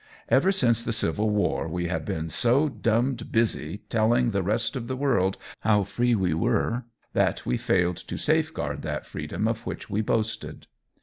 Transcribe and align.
Ever 0.29 0.51
since 0.51 0.83
the 0.83 0.93
Civil 0.93 1.29
War 1.29 1.67
we 1.67 1.85
have 1.85 2.05
been 2.05 2.31
so 2.31 2.69
dummed 2.69 3.31
busy 3.31 3.83
telling 3.87 4.31
the 4.31 4.41
rest 4.41 4.75
of 4.75 4.87
the 4.87 4.95
world 4.95 5.37
how 5.59 5.83
free 5.83 6.15
we 6.15 6.33
were 6.33 6.85
that 7.13 7.45
we 7.45 7.55
failed 7.55 7.97
to 7.97 8.17
safeguard 8.17 8.81
that 8.81 9.05
freedom 9.05 9.47
of 9.47 9.63
which 9.67 9.91
we 9.91 10.01
boasted. 10.01 10.65